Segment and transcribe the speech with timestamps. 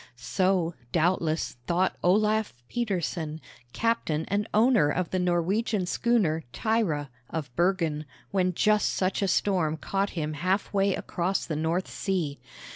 [0.15, 3.39] So, doubtless, thought Olaf Petersen,
[3.71, 9.77] captain and owner of the Norwegian schooner Thyra, of Bergen, when just such a storm
[9.77, 12.39] caught him half way across the North Sea.